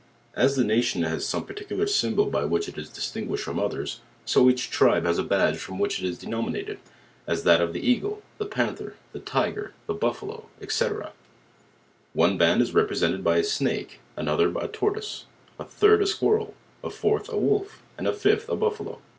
As 0.33 0.55
the 0.55 0.63
nation 0.63 1.03
has 1.03 1.27
some 1.27 1.45
particu 1.45 1.77
lar 1.77 1.85
symbol 1.85 2.25
by 2.25 2.43
which 2.43 2.67
it 2.67 2.75
is 2.75 2.89
d 2.89 3.19
8 3.21 3.25
inguished 3.29 3.41
from 3.43 3.59
others, 3.59 3.99
so 4.25 4.49
each 4.49 4.71
tribe 4.71 5.05
has 5.05 5.19
a 5.19 5.23
badge 5.23 5.57
from 5.59 5.77
which 5.77 6.01
it 6.01 6.07
is 6.07 6.17
denominated; 6.17 6.79
as 7.27 7.43
that 7.43 7.61
of 7.61 7.71
the 7.71 7.87
Eagie, 7.87 8.15
the 8.39 8.47
Panther, 8.47 8.95
the 9.13 9.19
Tiger, 9.19 9.75
the 9.85 9.93
Buffalo, 9.93 10.47
&c. 10.67 10.87
One 12.13 12.35
band 12.35 12.63
is 12.63 12.73
represented 12.73 13.23
by 13.23 13.37
a 13.37 13.43
Snake, 13.43 13.99
ano 14.17 14.37
.her 14.37 14.47
a 14.59 14.63
i 14.63 14.69
ortoise, 14.79 15.25
a 15.59 15.63
third 15.65 16.01
a 16.01 16.07
Squirrel, 16.07 16.55
a 16.83 16.89
fourth 16.89 17.29
a 17.29 17.37
Wolf, 17.37 17.83
and 17.95 18.07
a 18.07 18.13
fifth 18.13 18.49
a 18.49 18.55
Buffalo. 18.55 19.01